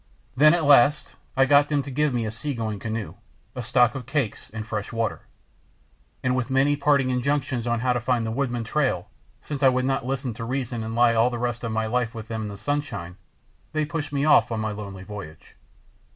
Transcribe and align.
Then 0.35 0.55
at 0.55 0.63
last 0.63 1.13
I 1.37 1.45
got 1.45 1.69
them 1.69 1.83
to 1.83 1.91
give 1.91 2.11
me 2.11 2.25
a 2.25 2.31
sea 2.31 2.55
going 2.55 2.79
canoe, 2.79 3.13
a 3.53 3.61
stock 3.61 3.93
of 3.93 4.07
cakes 4.07 4.49
and 4.51 4.65
fresh 4.65 4.91
water; 4.91 5.27
and 6.23 6.35
with 6.35 6.49
many 6.49 6.75
parting 6.75 7.11
injunctions 7.11 7.67
how 7.67 7.93
to 7.93 7.99
find 7.99 8.25
the 8.25 8.31
Woodman 8.31 8.63
trail, 8.63 9.09
since 9.41 9.61
I 9.61 9.69
would 9.69 9.85
not 9.85 10.03
listen 10.03 10.33
to 10.33 10.43
reason 10.43 10.83
and 10.83 10.95
lie 10.95 11.13
all 11.13 11.29
the 11.29 11.37
rest 11.37 11.63
of 11.63 11.71
my 11.71 11.85
life 11.85 12.15
with 12.15 12.29
them 12.29 12.41
in 12.41 12.47
the 12.47 12.57
sunshine, 12.57 13.17
they 13.73 13.85
pushed 13.85 14.11
me 14.11 14.25
off 14.25 14.51
on 14.51 14.59
my 14.59 14.71
lonely 14.71 15.03
voyage. 15.03 15.55